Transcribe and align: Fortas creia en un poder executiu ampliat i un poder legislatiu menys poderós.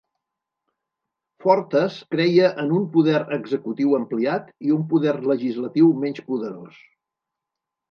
Fortas 1.43 1.97
creia 2.15 2.49
en 2.63 2.73
un 2.79 2.87
poder 2.95 3.21
executiu 3.37 3.95
ampliat 3.99 4.49
i 4.71 4.75
un 4.79 4.89
poder 4.95 5.15
legislatiu 5.35 5.95
menys 6.07 6.27
poderós. 6.33 6.83